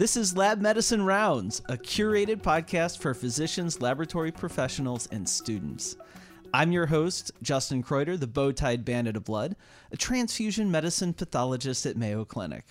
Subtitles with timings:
[0.00, 5.94] This is Lab Medicine Rounds, a curated podcast for physicians, laboratory professionals, and students.
[6.54, 9.56] I'm your host, Justin Kreuter, the bow-tied bandit of blood,
[9.92, 12.64] a transfusion medicine pathologist at Mayo Clinic.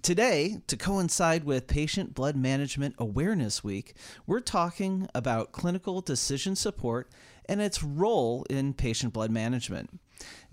[0.00, 3.94] Today, to coincide with Patient Blood Management Awareness Week,
[4.26, 7.10] we're talking about clinical decision support
[7.44, 10.00] and its role in patient blood management.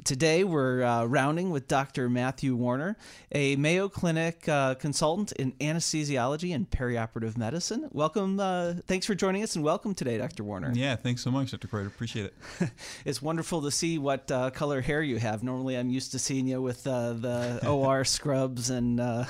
[0.04, 2.10] Today, we're uh, rounding with Dr.
[2.10, 2.98] Matthew Warner,
[3.32, 7.88] a Mayo Clinic uh, consultant in anesthesiology and perioperative medicine.
[7.92, 8.40] Welcome.
[8.40, 10.44] Uh, thanks for joining us and welcome today, Dr.
[10.44, 10.74] Warner.
[10.76, 11.70] Yeah, thanks so much, Dr.
[11.70, 11.88] Kreuter.
[11.88, 12.72] Appreciate it.
[13.06, 15.42] it's wonderful to see what uh, color hair you have.
[15.42, 19.00] Normally, I'm used to seeing you with uh, the OR scrubs and.
[19.00, 19.26] Uh,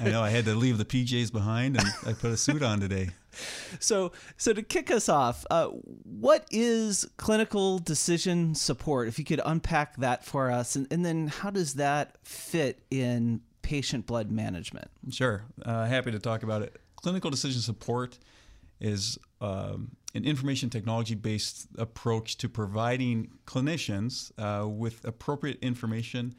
[0.00, 2.80] I know I had to leave the PJs behind and I put a suit on
[2.80, 3.10] today.
[3.80, 9.08] So, so to kick us off, uh, what is clinical decision support?
[9.08, 13.40] If you could unpack that for us, and, and then how does that fit in
[13.62, 14.90] patient blood management?
[15.10, 16.80] Sure, uh, happy to talk about it.
[16.96, 18.18] Clinical decision support
[18.80, 26.34] is um, an information technology based approach to providing clinicians uh, with appropriate information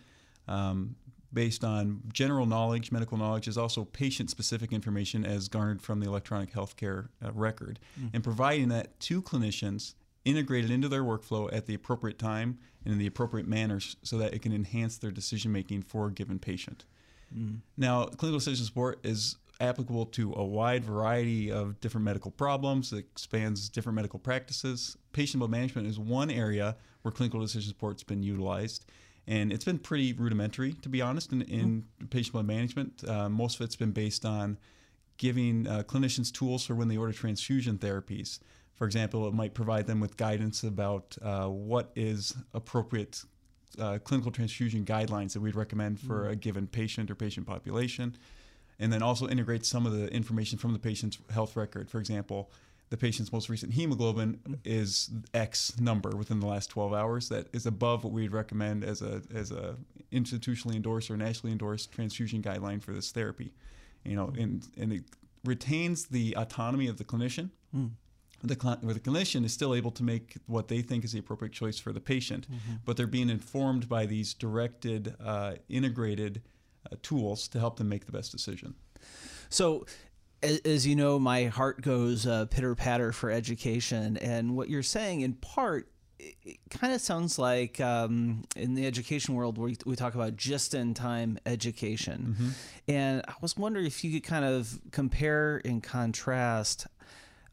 [0.48, 0.96] um,
[1.34, 6.08] based on general knowledge, medical knowledge, is also patient specific information as garnered from the
[6.08, 8.10] electronic healthcare uh, record, mm-hmm.
[8.14, 13.00] and providing that to clinicians integrated into their workflow at the appropriate time and in
[13.00, 16.86] the appropriate manners so that it can enhance their decision making for a given patient.
[17.36, 17.56] Mm-hmm.
[17.78, 22.92] Now, clinical decision support is applicable to a wide variety of different medical problems.
[22.94, 24.98] It spans different medical practices.
[25.12, 28.86] Patient management is one area where clinical decision support has been utilized
[29.28, 32.06] and it's been pretty rudimentary, to be honest, in, in mm-hmm.
[32.08, 33.04] patient blood management.
[33.08, 34.58] Uh, most of it's been based on
[35.18, 38.40] giving uh, clinicians tools for when they order transfusion therapies.
[38.74, 43.24] For example, it might provide them with guidance about uh, what is appropriate
[43.80, 46.32] uh, clinical transfusion guidelines that we'd recommend for mm-hmm.
[46.32, 48.16] a given patient or patient population,
[48.80, 51.90] and then also integrate some of the information from the patient's health record.
[51.90, 52.52] For example,
[52.94, 57.28] the patient's most recent hemoglobin is X number within the last 12 hours.
[57.28, 59.78] That is above what we'd recommend as a as a
[60.12, 63.52] institutionally endorsed or nationally endorsed transfusion guideline for this therapy.
[64.06, 65.06] You know, and and it
[65.44, 67.50] retains the autonomy of the clinician.
[67.76, 67.94] Mm.
[68.44, 71.54] The, where the clinician is still able to make what they think is the appropriate
[71.54, 72.74] choice for the patient, mm-hmm.
[72.86, 76.42] but they're being informed by these directed, uh, integrated
[76.92, 78.76] uh, tools to help them make the best decision.
[79.48, 79.86] So
[80.44, 84.18] as, as you know, my heart goes uh, pitter patter for education.
[84.18, 85.88] And what you're saying, in part,
[86.20, 90.36] it, it kind of sounds like um, in the education world we, we talk about
[90.36, 92.36] just in time education.
[92.36, 92.50] Mm-hmm.
[92.90, 96.88] And I was wondering if you could kind of compare and contrast.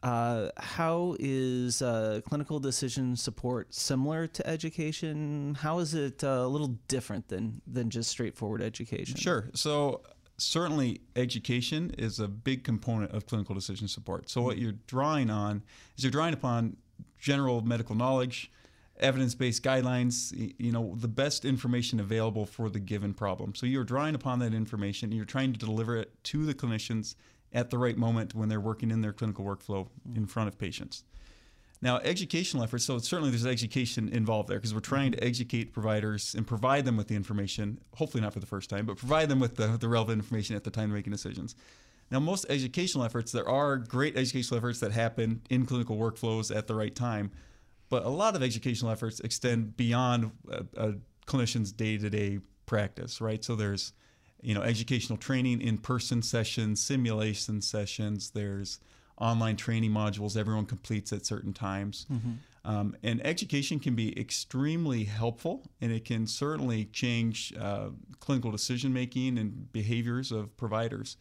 [0.03, 5.55] Uh, how is uh, clinical decision support similar to education?
[5.61, 9.17] How is it uh, a little different than than just straightforward education?
[9.17, 9.51] Sure.
[9.53, 10.01] So
[10.41, 14.31] certainly education is a big component of clinical decision support.
[14.31, 14.65] So what mm-hmm.
[14.65, 15.63] you're drawing on
[15.97, 16.77] is you're drawing upon
[17.19, 18.51] general medical knowledge,
[18.99, 23.55] evidence-based guidelines, you know, the best information available for the given problem.
[23.55, 27.15] So you're drawing upon that information, and you're trying to deliver it to the clinicians
[27.53, 30.25] at the right moment when they're working in their clinical workflow in mm-hmm.
[30.25, 31.05] front of patients.
[31.83, 36.35] Now, educational efforts, so certainly there's education involved there because we're trying to educate providers
[36.35, 39.41] and provide them with the information, hopefully not for the first time, but provide them
[39.41, 41.55] with the, the relevant information at the time of making decisions.
[42.11, 46.67] Now, most educational efforts, there are great educational efforts that happen in clinical workflows at
[46.67, 47.31] the right time,
[47.89, 50.95] but a lot of educational efforts extend beyond a, a
[51.27, 53.43] clinician's day to day practice, right?
[53.43, 53.93] So there's
[54.43, 58.81] you know educational training in person sessions simulation sessions there's
[59.21, 62.07] online training modules everyone completes at certain times.
[62.13, 62.31] Mm-hmm.
[62.65, 67.89] Um, and education can be extremely helpful, and it can certainly change uh,
[68.19, 71.17] clinical decision making and behaviors of providers.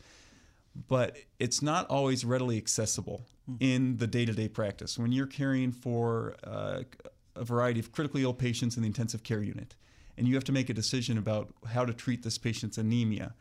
[0.88, 3.64] But it's not always readily accessible mm-hmm.
[3.64, 4.98] in the day to day practice.
[4.98, 6.84] When you're caring for uh,
[7.36, 9.76] a variety of critically ill patients in the intensive care unit,
[10.18, 13.34] and you have to make a decision about how to treat this patient's anemia,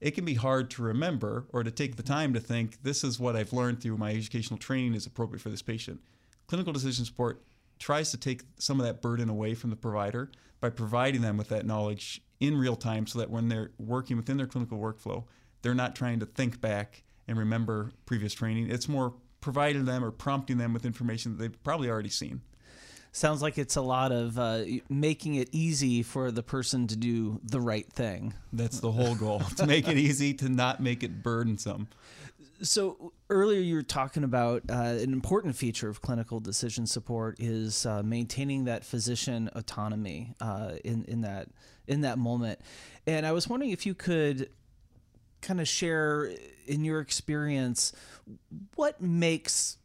[0.00, 3.20] it can be hard to remember or to take the time to think this is
[3.20, 6.00] what I've learned through my educational training is appropriate for this patient.
[6.46, 7.42] Clinical decision support
[7.78, 10.30] tries to take some of that burden away from the provider
[10.60, 14.36] by providing them with that knowledge in real time so that when they're working within
[14.36, 15.24] their clinical workflow,
[15.62, 18.70] they're not trying to think back and remember previous training.
[18.70, 22.40] It's more providing them or prompting them with information that they've probably already seen
[23.12, 27.40] sounds like it's a lot of uh, making it easy for the person to do
[27.42, 28.34] the right thing.
[28.52, 31.88] That's the whole goal to make it easy, to not make it burdensome.
[32.62, 37.86] So earlier you were talking about uh, an important feature of clinical decision support is
[37.86, 41.48] uh, maintaining that physician autonomy uh, in in that
[41.86, 42.60] in that moment,
[43.06, 44.50] and I was wondering if you could
[45.40, 46.30] kind of share
[46.66, 47.94] in your experience
[48.76, 49.78] what makes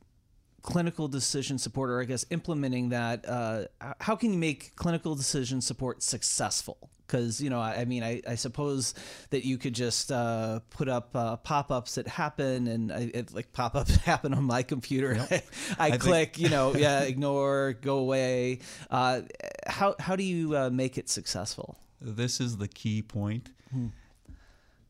[0.65, 3.65] clinical decision support, or I guess implementing that, uh,
[4.00, 6.89] how can you make clinical decision support successful?
[7.06, 8.95] Because you know, I, I mean, I, I, suppose
[9.29, 13.53] that you could just uh, put up uh, pop-ups that happen, and I, it, like
[13.53, 15.13] pop-ups happen on my computer.
[15.29, 15.45] Yep.
[15.79, 16.39] I, I, click, think...
[16.39, 18.57] you know, yeah, ignore, go away.
[18.89, 19.21] Uh,
[19.67, 21.77] how how do you uh, make it successful?
[22.01, 23.51] This is the key point.
[23.71, 23.89] Hmm.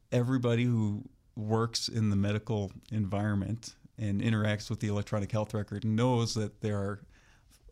[0.09, 1.03] Everybody who
[1.35, 6.77] works in the medical environment and interacts with the electronic health record knows that there
[6.77, 7.01] are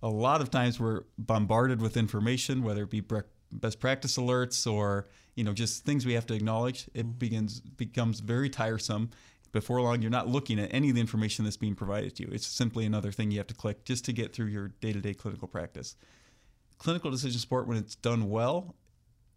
[0.01, 3.03] a lot of times we're bombarded with information, whether it be
[3.51, 6.89] best practice alerts or you know just things we have to acknowledge.
[6.93, 7.17] It mm-hmm.
[7.17, 9.11] begins becomes very tiresome.
[9.51, 12.29] Before long, you're not looking at any of the information that's being provided to you.
[12.31, 15.47] It's simply another thing you have to click just to get through your day-to-day clinical
[15.47, 15.95] practice.
[16.79, 18.73] Clinical decision support, when it's done well,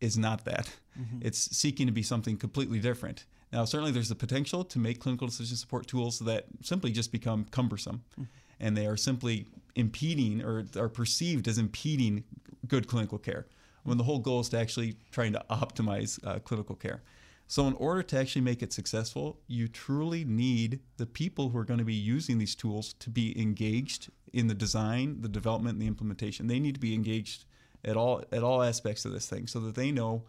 [0.00, 0.70] is not that.
[0.98, 1.18] Mm-hmm.
[1.20, 3.26] It's seeking to be something completely different.
[3.52, 7.46] Now, certainly there's the potential to make clinical decision support tools that simply just become
[7.50, 8.25] cumbersome mm-hmm.
[8.60, 12.25] and they are simply impeding or are perceived as impeding
[12.66, 13.46] good clinical care
[13.84, 17.02] when the whole goal is to actually trying to optimize uh, clinical care.
[17.48, 21.64] So, in order to actually make it successful, you truly need the people who are
[21.64, 25.82] going to be using these tools to be engaged in the design, the development, and
[25.82, 26.49] the implementation.
[26.49, 27.44] They need to be engaged
[27.84, 30.25] at all at all aspects of this thing so that they know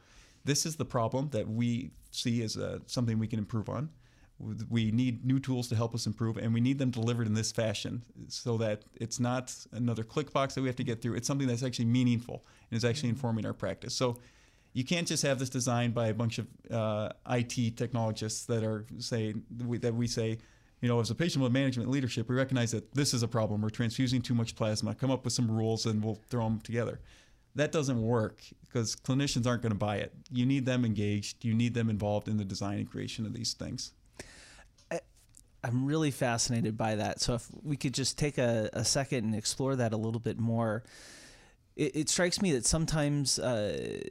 [0.47, 3.89] this is the problem that we see as a, something we can improve on.
[4.69, 7.51] We need new tools to help us improve, and we need them delivered in this
[7.51, 11.15] fashion so that it's not another click box that we have to get through.
[11.15, 13.17] It's something that's actually meaningful and is actually mm-hmm.
[13.17, 13.95] informing our practice.
[13.95, 14.19] So
[14.73, 18.85] you can't just have this designed by a bunch of uh, IT technologists that are
[18.99, 20.37] say that we say,
[20.81, 23.61] you know, as a patient with management leadership, we recognize that this is a problem.
[23.61, 24.93] We're transfusing too much plasma.
[24.93, 26.99] Come up with some rules, and we'll throw them together
[27.57, 30.13] that doesn't work because clinicians aren't going to buy it.
[30.31, 31.43] You need them engaged.
[31.43, 33.93] You need them involved in the design and creation of these things.
[35.63, 37.19] I'm really fascinated by that.
[37.19, 40.39] So if we could just take a, a second and explore that a little bit
[40.39, 40.83] more,
[41.75, 44.01] it, it strikes me that sometimes uh,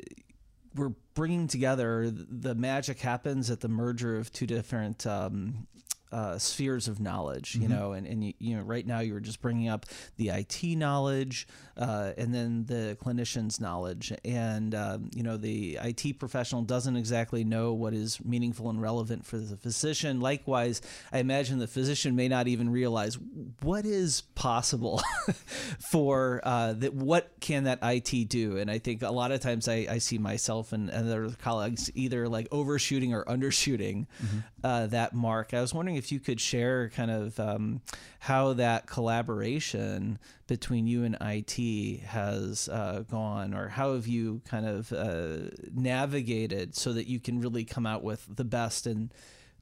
[0.75, 5.67] we're bringing together the magic happens at the merger of two different um,
[6.13, 7.73] uh, spheres of knowledge, you mm-hmm.
[7.73, 9.87] know, and, and you, you, know, right now you were just bringing up
[10.17, 14.13] the IT knowledge uh, and then the clinician's knowledge.
[14.25, 19.27] And, um, you know, the IT professional doesn't exactly know what is meaningful and relevant
[19.27, 20.21] for the physician.
[20.21, 20.81] Likewise,
[21.13, 23.19] I imagine the physician may not even realize
[23.63, 25.03] what is possible
[25.91, 26.95] for uh, that.
[26.95, 28.57] What can that IT do?
[28.59, 31.91] And I think a lot of times I, I see myself and, and other colleagues
[31.95, 34.39] either like overshooting or undershooting mm-hmm.
[34.65, 35.55] Uh, that mark.
[35.55, 37.81] I was wondering if you could share kind of um,
[38.21, 44.67] how that collaboration between you and IT has uh, gone, or how have you kind
[44.67, 49.13] of uh, navigated so that you can really come out with the best and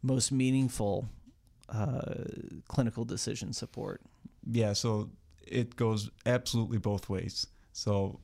[0.02, 1.08] most meaningful
[1.68, 2.14] uh,
[2.68, 4.00] clinical decision support?
[4.50, 5.10] Yeah, so
[5.46, 7.46] it goes absolutely both ways.
[7.72, 8.18] So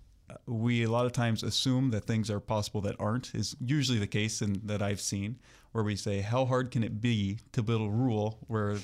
[0.47, 4.07] we a lot of times assume that things are possible that aren't is usually the
[4.07, 5.39] case and that I've seen
[5.73, 8.77] where we say, how hard can it be to build a rule where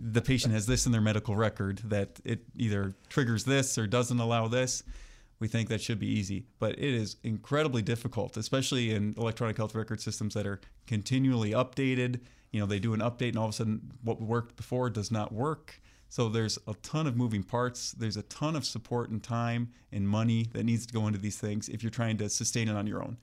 [0.00, 4.18] the patient has this in their medical record that it either triggers this or doesn't
[4.18, 4.82] allow this?
[5.38, 9.74] We think that should be easy, but it is incredibly difficult, especially in electronic health
[9.74, 12.20] record systems that are continually updated.
[12.52, 15.10] You know, they do an update and all of a sudden what worked before does
[15.10, 15.80] not work.
[16.12, 17.92] So there's a ton of moving parts.
[17.92, 21.38] There's a ton of support and time and money that needs to go into these
[21.38, 23.16] things if you're trying to sustain it on your own.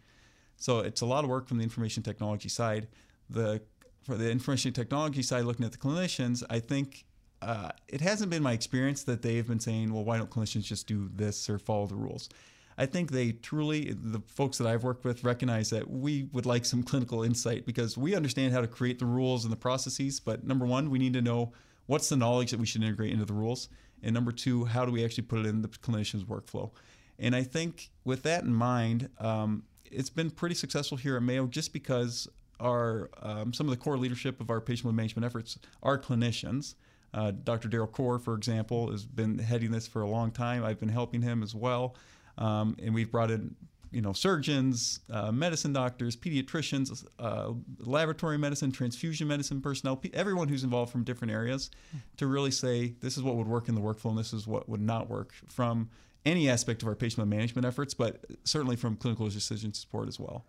[0.57, 2.87] So it's a lot of work from the information technology side.
[3.29, 3.61] The
[4.01, 7.05] for the information technology side, looking at the clinicians, I think
[7.43, 10.87] uh, it hasn't been my experience that they've been saying, well, why don't clinicians just
[10.87, 12.27] do this or follow the rules?
[12.75, 16.65] I think they truly, the folks that I've worked with, recognize that we would like
[16.65, 20.19] some clinical insight because we understand how to create the rules and the processes.
[20.19, 21.53] But number one, we need to know
[21.89, 23.67] what's the knowledge that we should integrate into the rules.
[24.03, 26.69] And number two, how do we actually put it in the clinician's workflow?
[27.17, 31.47] And I think with that in mind, um, it's been pretty successful here at Mayo
[31.47, 32.27] just because
[32.59, 36.75] our um, some of the core leadership of our patient management efforts are clinicians.
[37.11, 37.67] Uh, Dr.
[37.67, 40.63] Daryl Kor, for example, has been heading this for a long time.
[40.63, 41.95] I've been helping him as well,
[42.37, 43.55] um, and we've brought in
[43.91, 50.63] you know surgeons, uh, medicine doctors, pediatricians, uh, laboratory medicine, transfusion medicine personnel, everyone who's
[50.63, 51.71] involved from different areas,
[52.17, 54.69] to really say this is what would work in the workflow and this is what
[54.69, 55.89] would not work from
[56.25, 60.45] any aspect of our patient management efforts, but certainly from clinical decision support as well.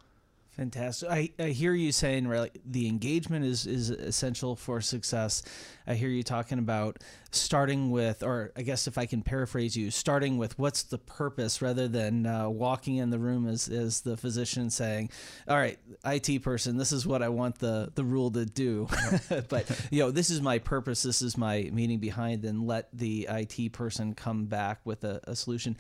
[0.57, 1.09] Fantastic.
[1.09, 5.43] I, I hear you saying right, the engagement is, is essential for success.
[5.87, 6.99] I hear you talking about
[7.31, 11.63] starting with, or I guess if I can paraphrase you, starting with what's the purpose
[11.63, 15.11] rather than uh, walking in the room as, as the physician saying,
[15.47, 18.89] all right, IT person, this is what I want the, the rule to do.
[19.49, 23.29] but, you know, this is my purpose, this is my meaning behind, and let the
[23.31, 25.77] IT person come back with a, a solution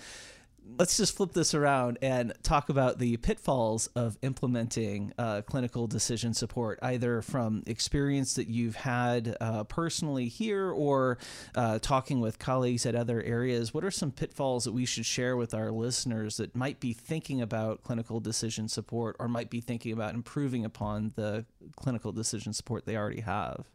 [0.79, 6.35] let's just flip this around and talk about the pitfalls of implementing uh, clinical decision
[6.35, 11.19] support, either from experience that you've had uh, personally here or
[11.55, 13.75] uh, talking with colleagues at other areas.
[13.75, 17.41] What are some pitfalls that we should share with our listeners that might be thinking
[17.41, 21.45] about clinical decision support or might be thinking about improving upon the
[21.77, 23.67] clinical decision support they already have?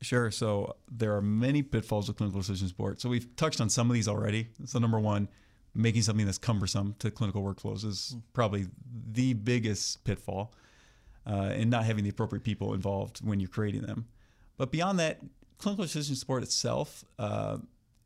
[0.00, 0.30] Sure.
[0.30, 3.00] So there are many pitfalls of clinical decision support.
[3.00, 4.48] So we've touched on some of these already.
[4.66, 5.28] So number one,
[5.74, 8.66] making something that's cumbersome to clinical workflows is probably
[9.12, 10.52] the biggest pitfall,
[11.26, 14.06] uh, and not having the appropriate people involved when you're creating them.
[14.56, 15.20] But beyond that,
[15.58, 17.58] clinical decision support itself uh,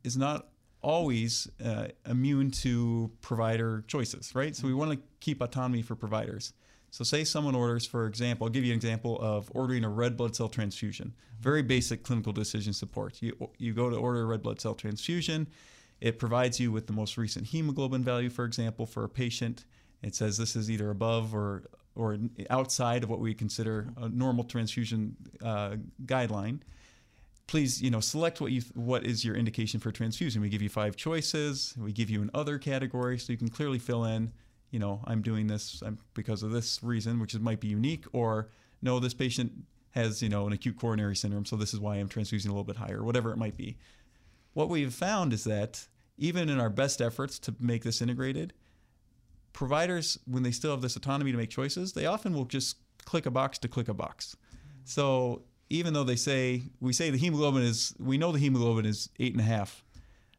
[0.03, 0.47] is not
[0.81, 4.55] always uh, immune to provider choices, right?
[4.55, 6.53] So we want to keep autonomy for providers.
[6.91, 10.17] So, say someone orders, for example, I'll give you an example of ordering a red
[10.17, 11.13] blood cell transfusion.
[11.39, 13.21] Very basic clinical decision support.
[13.21, 15.47] You, you go to order a red blood cell transfusion,
[16.01, 19.65] it provides you with the most recent hemoglobin value, for example, for a patient.
[20.01, 21.63] It says this is either above or
[21.95, 22.17] or
[22.49, 25.75] outside of what we consider a normal transfusion uh,
[26.05, 26.59] guideline.
[27.47, 30.41] Please, you know, select what you what is your indication for transfusion.
[30.41, 31.73] We give you five choices.
[31.77, 34.31] We give you an other category, so you can clearly fill in.
[34.71, 35.81] You know, I'm doing this
[36.13, 38.49] because of this reason, which might be unique, or
[38.81, 39.51] no, this patient
[39.91, 42.63] has you know an acute coronary syndrome, so this is why I'm transfusing a little
[42.63, 43.77] bit higher, whatever it might be
[44.53, 45.87] what we've found is that
[46.17, 48.53] even in our best efforts to make this integrated,
[49.53, 53.25] providers, when they still have this autonomy to make choices, they often will just click
[53.25, 54.35] a box to click a box.
[54.83, 59.09] So even though they say, we say the hemoglobin is, we know the hemoglobin is
[59.19, 59.83] eight and a half,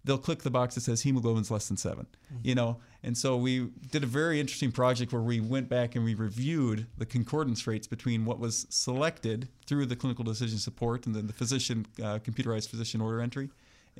[0.05, 2.37] they'll click the box that says hemoglobin's less than 7 mm-hmm.
[2.43, 6.05] you know and so we did a very interesting project where we went back and
[6.05, 11.15] we reviewed the concordance rates between what was selected through the clinical decision support and
[11.15, 13.51] then the physician uh, computerized physician order entry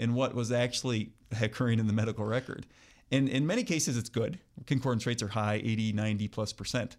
[0.01, 2.67] and what was actually occurring in the medical record.
[3.13, 4.39] And in many cases, it's good.
[4.67, 6.97] Concordance rates are high, 80, 90 plus percent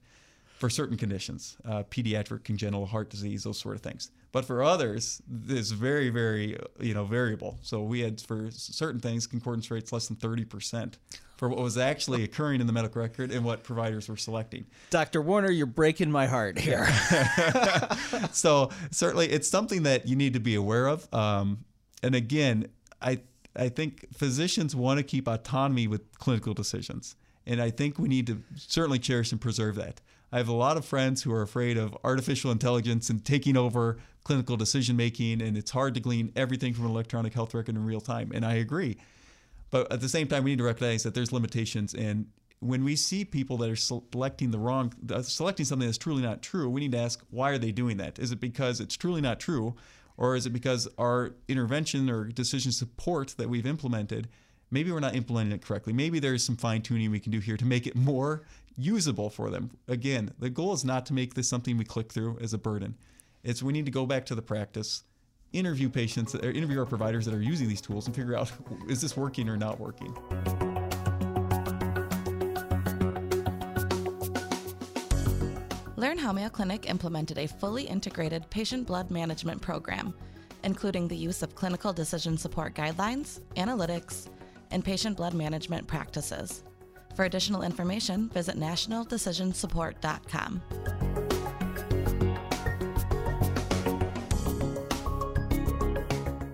[0.61, 4.11] for certain conditions, uh, pediatric congenital heart disease, those sort of things.
[4.31, 7.57] But for others, it's very, very, you know, variable.
[7.63, 10.97] So we had for certain things concordance rates less than 30%
[11.35, 14.67] for what was actually occurring in the medical record and what providers were selecting.
[14.91, 15.23] Dr.
[15.23, 16.87] Warner, you're breaking my heart here.
[18.31, 21.11] so certainly it's something that you need to be aware of.
[21.11, 21.65] Um,
[22.03, 22.67] and again,
[23.01, 23.21] I
[23.55, 27.15] I think physicians want to keep autonomy with clinical decisions,
[27.45, 30.01] and I think we need to certainly cherish and preserve that.
[30.31, 33.97] I have a lot of friends who are afraid of artificial intelligence and taking over
[34.23, 37.85] clinical decision making, and it's hard to glean everything from an electronic health record in
[37.85, 38.31] real time.
[38.33, 38.97] And I agree,
[39.71, 41.93] but at the same time, we need to recognize that there's limitations.
[41.93, 42.27] And
[42.61, 46.41] when we see people that are selecting the wrong, uh, selecting something that's truly not
[46.41, 48.19] true, we need to ask why are they doing that?
[48.19, 49.75] Is it because it's truly not true?
[50.17, 54.27] Or is it because our intervention or decision support that we've implemented,
[54.69, 55.93] maybe we're not implementing it correctly?
[55.93, 58.43] Maybe there's some fine tuning we can do here to make it more
[58.77, 59.71] usable for them.
[59.87, 62.95] Again, the goal is not to make this something we click through as a burden.
[63.43, 65.03] It's we need to go back to the practice,
[65.53, 68.51] interview patients, or interview our providers that are using these tools and figure out
[68.87, 70.15] is this working or not working.
[76.01, 80.15] Learn how Mayo Clinic implemented a fully integrated patient blood management program,
[80.63, 84.27] including the use of clinical decision support guidelines, analytics,
[84.71, 86.63] and patient blood management practices.
[87.15, 90.61] For additional information, visit nationaldecisionsupport.com.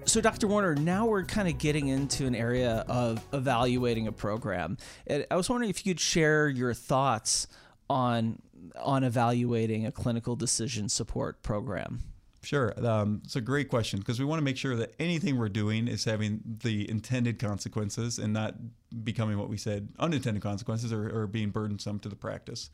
[0.04, 0.48] So, Dr.
[0.48, 4.78] Warner, now we're kind of getting into an area of evaluating a program.
[5.06, 7.48] And I was wondering if you could share your thoughts
[7.90, 8.42] on
[8.82, 12.04] on evaluating a clinical decision support program?
[12.44, 12.74] Sure.
[12.86, 15.88] Um, it's a great question because we want to make sure that anything we're doing
[15.88, 18.56] is having the intended consequences and not
[19.04, 22.70] becoming what we said unintended consequences or, or being burdensome to the practice.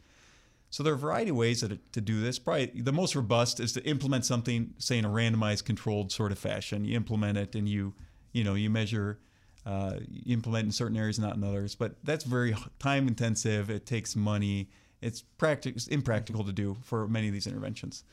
[0.70, 2.40] So there are a variety of ways to, to do this.
[2.40, 6.40] Probably the most robust is to implement something, say in a randomized, controlled sort of
[6.40, 6.84] fashion.
[6.86, 7.94] You implement it and you,
[8.32, 9.20] you know, you measure,
[9.66, 11.76] uh, you implement in certain areas, not in others.
[11.76, 13.70] But that's very time intensive.
[13.70, 14.70] It takes money
[15.04, 18.04] it's practic- impractical to do for many of these interventions.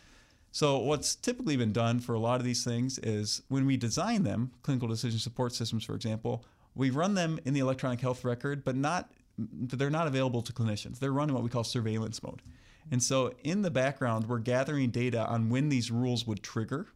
[0.52, 4.24] So, what's typically been done for a lot of these things is when we design
[4.24, 6.44] them, clinical decision support systems, for example,
[6.74, 10.98] we run them in the electronic health record, but not they're not available to clinicians.
[10.98, 12.42] They're run in what we call surveillance mode.
[12.90, 16.88] And so in the background, we're gathering data on when these rules would trigger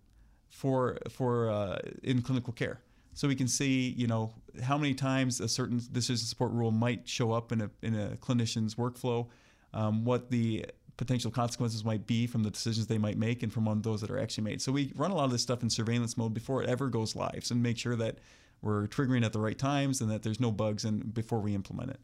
[0.48, 2.80] for for uh, in clinical care.
[3.14, 7.08] So we can see, you know, how many times a certain decision support rule might
[7.08, 9.28] show up in a in a clinician's workflow,
[9.74, 10.64] um, what the
[10.96, 14.10] potential consequences might be from the decisions they might make and from of those that
[14.10, 14.62] are actually made.
[14.62, 17.16] So we run a lot of this stuff in surveillance mode before it ever goes
[17.16, 18.18] live, and make sure that
[18.62, 21.90] we're triggering at the right times and that there's no bugs and before we implement
[21.90, 22.00] it.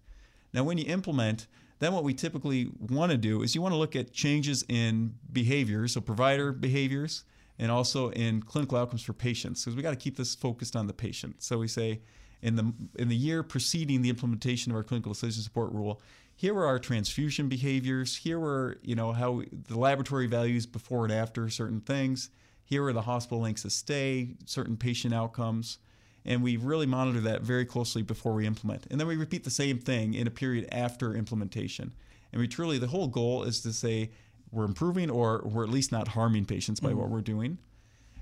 [0.53, 1.47] Now, when you implement,
[1.79, 5.15] then what we typically want to do is you want to look at changes in
[5.33, 7.25] behaviors, so provider behaviors,
[7.59, 10.87] and also in clinical outcomes for patients, because we got to keep this focused on
[10.87, 11.43] the patient.
[11.43, 12.01] So we say
[12.43, 16.01] in the in the year preceding the implementation of our clinical decision support rule,
[16.41, 18.17] here were our transfusion behaviors.
[18.17, 22.31] Here were you know how we, the laboratory values before and after certain things.
[22.65, 25.79] Here were the hospital lengths of stay, certain patient outcomes
[26.25, 28.87] and we really monitor that very closely before we implement.
[28.91, 31.95] And then we repeat the same thing in a period after implementation.
[32.33, 34.11] And we truly, the whole goal is to say
[34.53, 36.99] we're improving or we're at least not harming patients by mm-hmm.
[36.99, 37.59] what we're doing.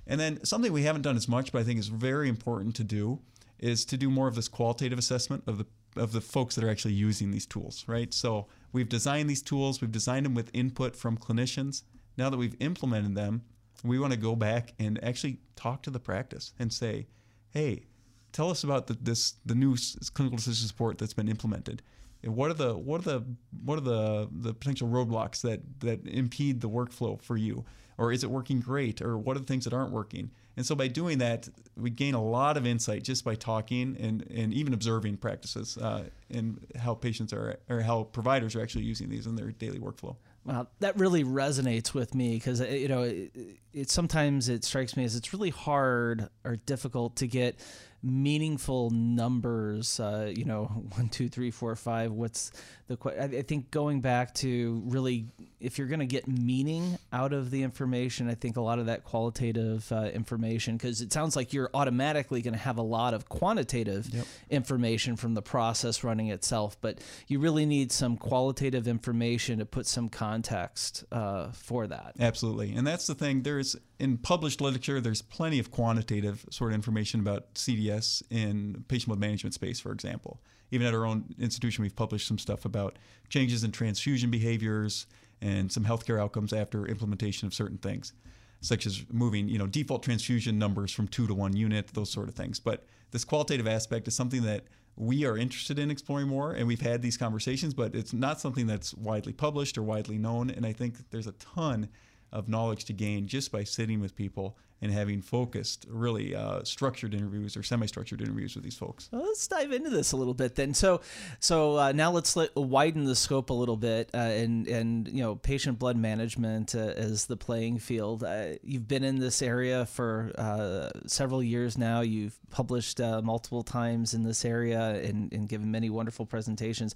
[0.06, 2.84] And then something we haven't done as much, but I think is very important to
[2.84, 3.20] do,
[3.58, 5.66] is to do more of this qualitative assessment of the
[5.96, 8.12] of the folks that are actually using these tools, right?
[8.12, 11.82] So we've designed these tools, we've designed them with input from clinicians.
[12.16, 13.42] Now that we've implemented them,
[13.84, 17.06] we want to go back and actually talk to the practice and say,
[17.50, 17.86] hey,
[18.32, 19.76] tell us about the, this the new
[20.14, 21.82] clinical decision support that's been implemented.
[22.22, 23.24] And what are the what are the
[23.64, 27.64] what are the the potential roadblocks that that impede the workflow for you,
[27.98, 30.30] or is it working great, or what are the things that aren't working?
[30.56, 34.22] And so by doing that, we gain a lot of insight just by talking and,
[34.30, 39.08] and even observing practices uh, and how patients are or how providers are actually using
[39.08, 40.16] these in their daily workflow.
[40.44, 45.04] Well, that really resonates with me because you know it, it, sometimes it strikes me
[45.04, 47.60] as it's really hard or difficult to get
[48.02, 49.98] meaningful numbers.
[49.98, 50.64] Uh, you know,
[50.94, 52.12] one, two, three, four, five.
[52.12, 52.52] What's
[52.86, 52.98] the?
[53.20, 55.26] I think going back to really,
[55.60, 58.86] if you're going to get meaning out of the information, I think a lot of
[58.86, 63.14] that qualitative uh, information, because it sounds like you're automatically going to have a lot
[63.14, 64.26] of quantitative yep.
[64.50, 69.86] information from the process running itself, but you really need some qualitative information to put
[69.86, 72.14] some context uh, for that.
[72.18, 73.42] Absolutely, and that's the thing.
[73.42, 79.08] There's in published literature, there's plenty of quantitative sort of information about CDS in patient
[79.08, 80.40] blood management space, for example.
[80.70, 85.06] Even at our own institution, we've published some stuff about changes in transfusion behaviors
[85.40, 88.12] and some healthcare outcomes after implementation of certain things,
[88.60, 92.28] such as moving, you know, default transfusion numbers from two to one unit, those sort
[92.28, 92.60] of things.
[92.60, 94.64] But this qualitative aspect is something that
[94.96, 98.66] we are interested in exploring more, and we've had these conversations, but it's not something
[98.66, 100.50] that's widely published or widely known.
[100.50, 101.88] And I think there's a ton
[102.32, 107.12] of knowledge to gain just by sitting with people and having focused, really uh, structured
[107.12, 109.08] interviews or semi-structured interviews with these folks.
[109.10, 110.72] Well, let's dive into this a little bit then.
[110.72, 111.00] So,
[111.40, 115.22] so uh, now let's let, widen the scope a little bit, uh, and and you
[115.22, 118.22] know, patient blood management uh, as the playing field.
[118.22, 122.00] Uh, you've been in this area for uh, several years now.
[122.00, 126.94] You've published multiple times in this area and, and given many wonderful presentations.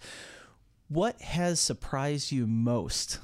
[0.88, 3.18] What has surprised you most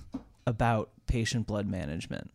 [0.48, 2.30] about patient blood management?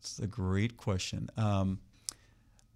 [0.00, 1.30] It's a great question.
[1.36, 1.78] Um,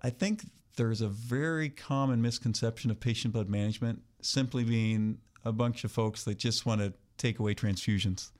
[0.01, 0.45] I think
[0.77, 6.23] there's a very common misconception of patient blood management simply being a bunch of folks
[6.25, 8.31] that just want to take away transfusions.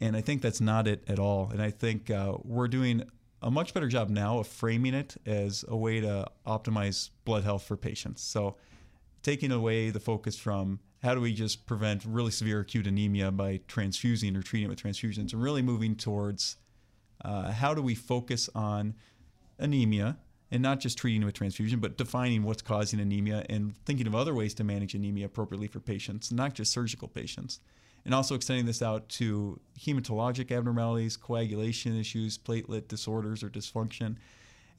[0.00, 1.50] And I think that's not it at all.
[1.52, 3.04] And I think uh, we're doing
[3.42, 7.62] a much better job now of framing it as a way to optimize blood health
[7.62, 8.22] for patients.
[8.22, 8.56] So
[9.22, 13.60] taking away the focus from how do we just prevent really severe acute anemia by
[13.68, 16.56] transfusing or treating it with transfusions and really moving towards
[17.24, 18.94] uh, how do we focus on
[19.58, 20.18] anemia
[20.50, 24.14] and not just treating it with transfusion, but defining what's causing anemia and thinking of
[24.14, 27.60] other ways to manage anemia appropriately for patients, not just surgical patients.
[28.04, 34.16] And also extending this out to hematologic abnormalities, coagulation issues, platelet disorders or dysfunction,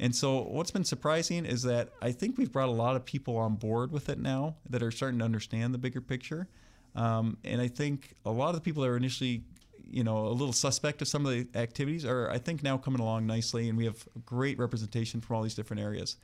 [0.01, 3.37] and so, what's been surprising is that I think we've brought a lot of people
[3.37, 6.47] on board with it now that are starting to understand the bigger picture.
[6.95, 9.43] Um, and I think a lot of the people that are initially,
[9.87, 12.99] you know, a little suspect of some of the activities are, I think, now coming
[12.99, 16.17] along nicely, and we have great representation from all these different areas.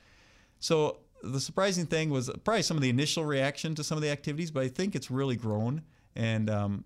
[0.60, 4.10] So the surprising thing was probably some of the initial reaction to some of the
[4.10, 5.84] activities, but I think it's really grown,
[6.16, 6.84] and um,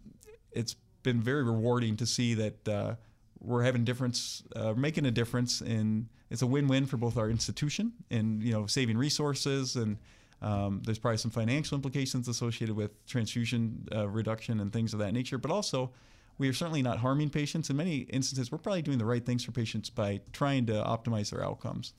[0.52, 2.96] it's been very rewarding to see that uh,
[3.42, 7.92] we're having difference, uh, making a difference in it's a win-win for both our institution
[8.10, 9.98] and you know saving resources and
[10.42, 15.14] um, there's probably some financial implications associated with transfusion uh, reduction and things of that
[15.14, 15.92] nature, but also
[16.40, 17.70] we are certainly not harming patients.
[17.70, 21.30] In many instances, we're probably doing the right things for patients by trying to optimize
[21.30, 21.94] their outcomes.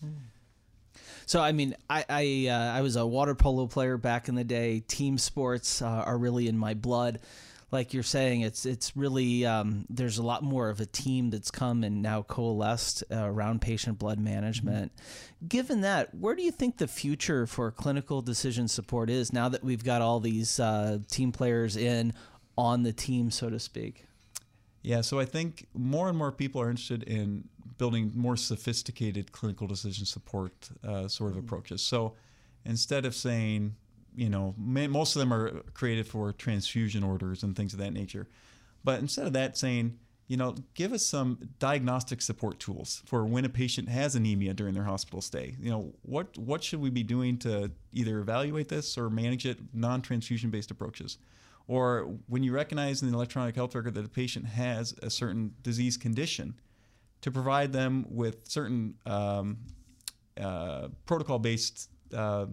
[1.26, 4.44] So I mean, I I, uh, I was a water polo player back in the
[4.44, 4.80] day.
[4.80, 7.20] Team sports uh, are really in my blood
[7.72, 11.50] like you're saying, it's it's really um, there's a lot more of a team that's
[11.50, 14.94] come and now coalesced uh, around patient blood management.
[14.94, 15.46] Mm-hmm.
[15.48, 19.64] Given that, where do you think the future for clinical decision support is now that
[19.64, 22.12] we've got all these uh, team players in
[22.58, 24.06] on the team, so to speak?
[24.82, 29.66] Yeah, so I think more and more people are interested in building more sophisticated clinical
[29.66, 30.52] decision support
[30.86, 31.46] uh, sort of mm-hmm.
[31.46, 31.80] approaches.
[31.80, 32.14] So
[32.64, 33.76] instead of saying,
[34.14, 38.28] you know, most of them are created for transfusion orders and things of that nature.
[38.84, 43.44] But instead of that, saying, you know, give us some diagnostic support tools for when
[43.44, 45.56] a patient has anemia during their hospital stay.
[45.60, 49.58] You know, what what should we be doing to either evaluate this or manage it
[49.74, 51.18] non-transfusion based approaches?
[51.68, 55.54] Or when you recognize in the electronic health record that a patient has a certain
[55.62, 56.54] disease condition,
[57.22, 59.58] to provide them with certain um,
[60.40, 62.46] uh, protocol-based uh,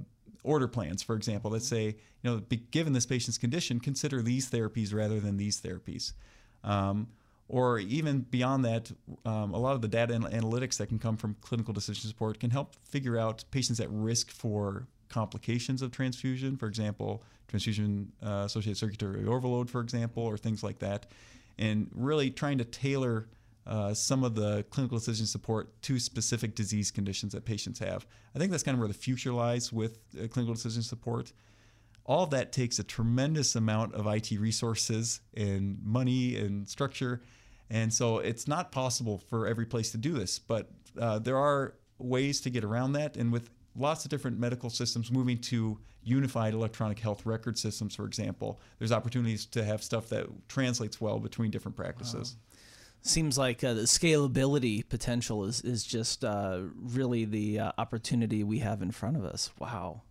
[0.44, 4.94] order plans, for example, that say, you know, given this patient's condition, consider these therapies
[4.94, 6.14] rather than these therapies.
[6.64, 7.08] Um,
[7.48, 8.92] or even beyond that,
[9.26, 12.52] um, a lot of the data analytics that can come from clinical decision support can
[12.52, 18.78] help figure out patients at risk for complications of transfusion, for example, transfusion uh, associated
[18.78, 21.08] circulatory overload, for example, or things like that,
[21.58, 23.28] and really trying to tailor
[23.70, 28.08] uh, some of the clinical decision support to specific disease conditions that patients have.
[28.36, 31.32] I think that's kind of where the future lies with uh, clinical decision support.
[32.04, 37.22] All of that takes a tremendous amount of IT resources and money and structure.
[37.70, 41.76] And so it's not possible for every place to do this, but uh, there are
[42.00, 43.18] ways to get around that.
[43.18, 48.06] And with lots of different medical systems moving to unified electronic health record systems, for
[48.06, 52.36] example, there's opportunities to have stuff that translates well between different practices.
[52.36, 52.49] Wow
[53.02, 58.60] seems like uh, the scalability potential is is just uh, really the uh, opportunity we
[58.60, 59.52] have in front of us.
[59.60, 60.02] Wow.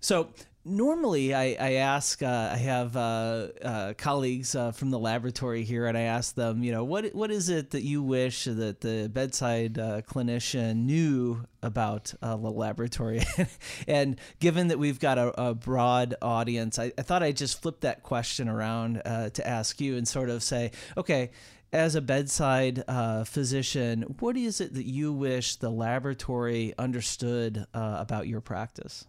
[0.00, 0.30] So
[0.64, 5.96] normally I, I ask uh, I have uh, uh, colleagues from the laboratory here, and
[5.96, 9.74] I ask them, you know, what what is it that you wish that the bedside
[9.74, 13.22] clinician knew about the laboratory?
[13.86, 17.80] and given that we've got a, a broad audience, I, I, thought I'd just flip
[17.80, 21.30] that question around to ask you and sort of say, okay
[21.72, 27.96] as a bedside uh, physician, what is it that you wish the laboratory understood uh,
[27.98, 29.06] about your practice?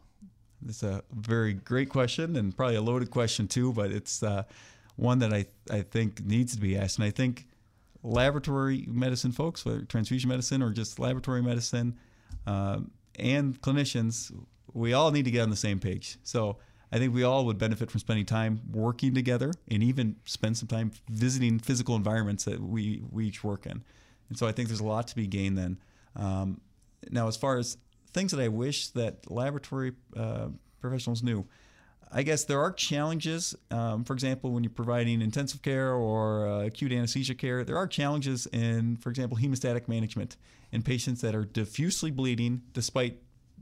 [0.68, 4.44] It's a very great question and probably a loaded question too, but it's uh,
[4.96, 6.98] one that I, I think needs to be asked.
[6.98, 7.48] And I think
[8.04, 11.98] laboratory medicine folks, whether transfusion medicine or just laboratory medicine,
[12.46, 14.32] um, and clinicians,
[14.74, 16.18] we all need to get on the same page.
[16.24, 16.58] So
[16.92, 20.68] I think we all would benefit from spending time working together and even spend some
[20.68, 23.84] time visiting physical environments that we, we each work in.
[24.30, 25.78] And so I think there's a lot to be gained then.
[26.16, 26.60] Um,
[27.10, 27.78] now, as far as
[28.14, 30.48] things that I wish that laboratory uh,
[30.82, 31.48] professionals knew,
[32.12, 33.56] I guess there are challenges.
[33.72, 37.88] Um, for example, when you're providing intensive care or uh, acute anesthesia care, there are
[37.88, 40.36] challenges in, for example, hemostatic management
[40.74, 43.18] in patients that are diffusely bleeding despite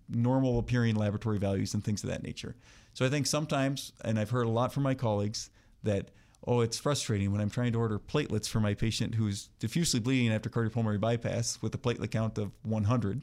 [0.10, 2.56] normal appearing laboratory values and things of that nature.
[2.94, 5.50] So I think sometimes, and I've heard a lot from my colleagues,
[5.84, 6.10] that
[6.48, 10.32] oh, it's frustrating when I'm trying to order platelets for my patient who's diffusely bleeding
[10.32, 13.22] after cardiopulmonary bypass with a platelet count of 100,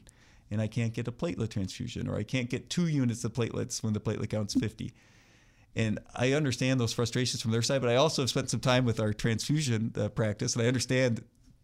[0.51, 3.83] and I can't get a platelet transfusion, or I can't get two units of platelets
[3.83, 4.93] when the platelet count's 50.
[5.75, 8.85] And I understand those frustrations from their side, but I also have spent some time
[8.85, 11.23] with our transfusion uh, practice, and I understand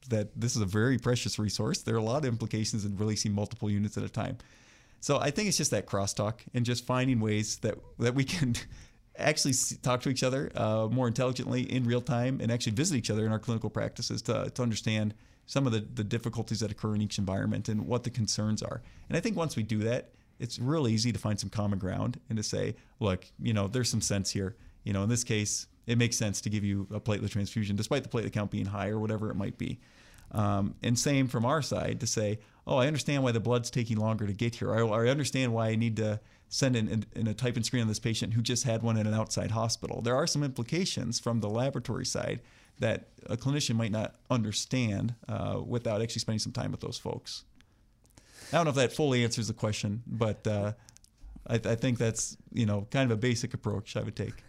[0.10, 1.82] that this is a very precious resource.
[1.82, 4.38] There are a lot of implications in releasing multiple units at a time.
[5.04, 8.56] So I think it's just that crosstalk and just finding ways that that we can
[9.18, 13.10] actually talk to each other uh, more intelligently in real time and actually visit each
[13.10, 15.14] other in our clinical practices to, to understand
[15.46, 18.82] some of the, the difficulties that occur in each environment and what the concerns are.
[19.10, 22.18] And I think once we do that, it's real easy to find some common ground
[22.30, 24.56] and to say, look, you know, there's some sense here.
[24.86, 28.04] You know, in this case, it makes sense to give you a platelet transfusion despite
[28.04, 29.82] the platelet count being high or whatever it might be.
[30.32, 33.98] Um, and same from our side to say, oh, I understand why the blood's taking
[33.98, 34.74] longer to get here.
[34.74, 37.82] I, I understand why I need to send in, in, in, a type and screen
[37.82, 40.02] on this patient who just had one in an outside hospital.
[40.02, 42.42] There are some implications from the laboratory side
[42.80, 47.44] that a clinician might not understand uh, without actually spending some time with those folks.
[48.52, 50.74] I don't know if that fully answers the question, but uh,
[51.48, 54.44] I, I think that's you know kind of a basic approach I would take.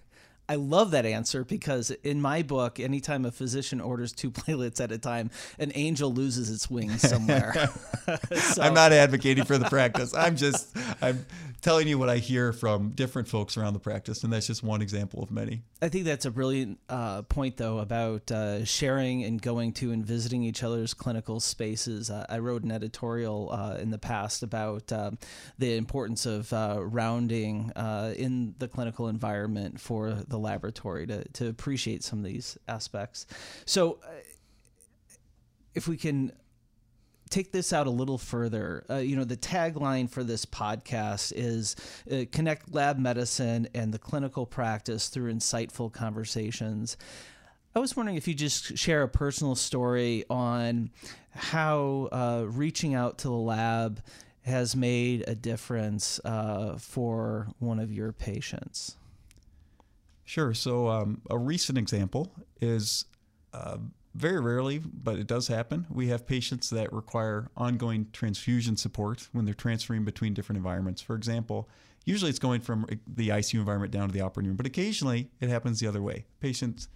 [0.48, 4.92] I love that answer because in my book, anytime a physician orders two platelets at
[4.92, 7.54] a time, an angel loses its wings somewhere.
[8.34, 8.62] so.
[8.62, 10.14] I'm not advocating for the practice.
[10.14, 11.24] I'm just I'm
[11.64, 14.82] telling you what I hear from different folks around the practice, and that's just one
[14.82, 15.62] example of many.
[15.80, 20.04] I think that's a brilliant uh, point, though, about uh, sharing and going to and
[20.04, 22.10] visiting each other's clinical spaces.
[22.10, 25.12] Uh, I wrote an editorial uh, in the past about uh,
[25.58, 32.02] the importance of uh, rounding in the clinical environment for the laboratory to, to appreciate
[32.02, 33.26] some of these aspects.
[33.64, 34.10] So, uh,
[35.74, 36.32] if we can
[37.30, 41.74] take this out a little further, uh, you know, the tagline for this podcast is
[42.10, 46.96] uh, connect lab medicine and the clinical practice through insightful conversations.
[47.74, 50.90] I was wondering if you just share a personal story on
[51.30, 54.00] how uh, reaching out to the lab
[54.42, 58.96] has made a difference uh, for one of your patients.
[60.24, 60.54] Sure.
[60.54, 63.04] So, um, a recent example is
[63.52, 63.76] uh,
[64.14, 65.86] very rarely, but it does happen.
[65.90, 71.02] We have patients that require ongoing transfusion support when they're transferring between different environments.
[71.02, 71.68] For example,
[72.04, 75.48] usually it's going from the ICU environment down to the operating room, but occasionally it
[75.48, 76.24] happens the other way.
[76.40, 76.88] Patients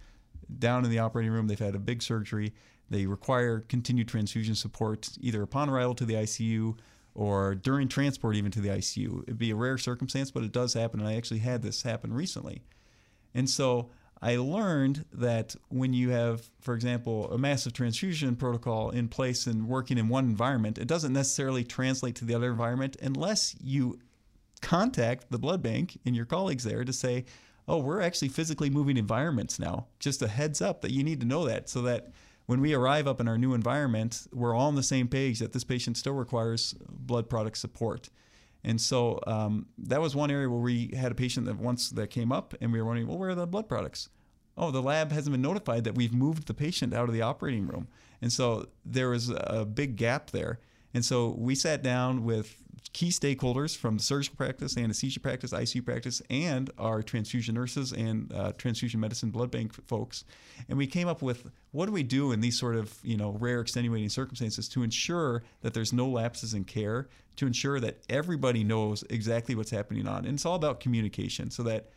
[0.57, 2.53] down in the operating room, they've had a big surgery,
[2.89, 6.77] they require continued transfusion support either upon arrival to the ICU
[7.13, 9.23] or during transport even to the ICU.
[9.23, 12.13] It'd be a rare circumstance, but it does happen, and I actually had this happen
[12.13, 12.63] recently.
[13.33, 13.89] And so
[14.21, 19.67] I learned that when you have, for example, a massive transfusion protocol in place and
[19.67, 23.99] working in one environment, it doesn't necessarily translate to the other environment unless you
[24.61, 27.23] contact the blood bank and your colleagues there to say,
[27.67, 29.87] oh, we're actually physically moving environments now.
[29.99, 32.11] Just a heads up that you need to know that so that
[32.47, 35.53] when we arrive up in our new environment, we're all on the same page that
[35.53, 38.09] this patient still requires blood product support.
[38.63, 42.09] And so um, that was one area where we had a patient that once that
[42.09, 44.09] came up and we were wondering, well, where are the blood products?
[44.57, 47.67] Oh, the lab hasn't been notified that we've moved the patient out of the operating
[47.67, 47.87] room.
[48.21, 50.59] And so there was a big gap there.
[50.93, 52.61] And so we sat down with
[52.93, 58.31] key stakeholders from the surgical practice, anesthesia practice, ICU practice, and our transfusion nurses and
[58.33, 60.25] uh, transfusion medicine blood bank folks.
[60.67, 63.31] And we came up with what do we do in these sort of you know
[63.39, 68.63] rare extenuating circumstances to ensure that there's no lapses in care, to ensure that everybody
[68.63, 70.25] knows exactly what's happening on.
[70.25, 71.89] And it's all about communication so that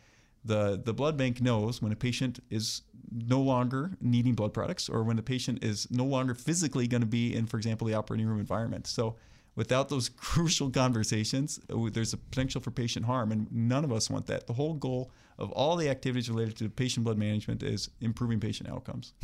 [0.45, 5.03] the, the blood bank knows when a patient is no longer needing blood products or
[5.03, 8.27] when the patient is no longer physically going to be in, for example, the operating
[8.27, 8.87] room environment.
[8.87, 9.15] So
[9.55, 14.09] without those crucial conversations, uh, there's a potential for patient harm, and none of us
[14.09, 14.47] want that.
[14.47, 18.69] The whole goal of all the activities related to patient blood management is improving patient
[18.69, 19.13] outcomes.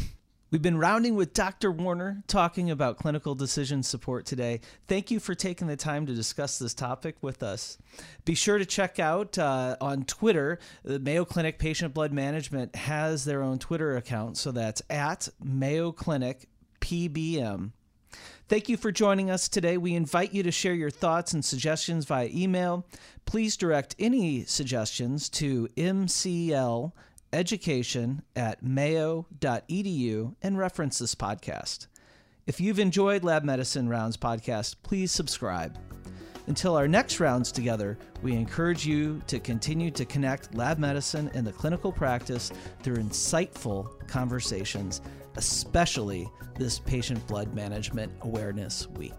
[0.51, 1.71] We've been rounding with Dr.
[1.71, 4.61] Warner talking about clinical decision support today.
[4.87, 7.77] Thank you for taking the time to discuss this topic with us.
[8.25, 10.57] Be sure to check out uh, on Twitter.
[10.83, 15.91] The Mayo Clinic Patient Blood Management has their own Twitter account, so that's at Mayo
[15.91, 16.49] Clinic
[16.81, 17.71] PBM.
[18.47, 19.77] Thank you for joining us today.
[19.77, 22.85] We invite you to share your thoughts and suggestions via email.
[23.25, 26.91] Please direct any suggestions to MCL
[27.31, 31.87] education at mayo.edu and reference this podcast.
[32.47, 35.77] If you've enjoyed Lab Medicine Rounds podcast, please subscribe.
[36.47, 41.45] Until our next rounds together, we encourage you to continue to connect lab medicine and
[41.45, 45.01] the clinical practice through insightful conversations,
[45.39, 49.13] especially this Patient Blood Management Awareness Week.